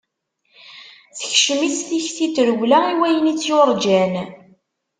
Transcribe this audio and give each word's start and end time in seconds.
Tekcem-itt 1.17 1.85
tikti 1.87 2.25
n 2.29 2.33
trewla 2.35 2.79
i 2.91 2.93
wayen 2.99 3.31
i 3.31 3.33
tt-yurǧan. 3.35 4.13